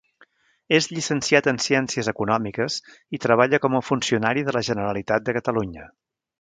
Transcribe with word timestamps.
És 0.77 0.87
llicenciat 0.93 1.49
en 1.51 1.59
Ciències 1.65 2.09
Econòmiques 2.13 2.79
i 3.17 3.21
treballa 3.27 3.61
com 3.67 3.77
a 3.77 3.85
funcionari 3.93 4.49
de 4.51 4.59
la 4.59 4.67
Generalitat 4.73 5.29
de 5.31 5.41
Catalunya. 5.41 5.89